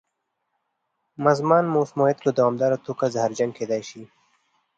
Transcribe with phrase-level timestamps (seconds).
[1.23, 4.03] مزمن مسمومیت په دوامداره توګه زهرجن کېدل دي.